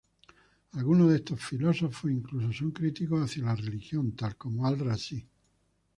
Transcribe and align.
Algunos 0.71 1.11
de 1.11 1.17
estos 1.17 1.39
filósofos 1.45 2.09
incluso 2.09 2.51
son 2.51 2.71
críticos 2.71 3.21
hacia 3.23 3.43
la 3.43 3.55
religión, 3.55 4.13
tal 4.13 4.35
como 4.35 4.65
Al-Razi. 4.65 5.23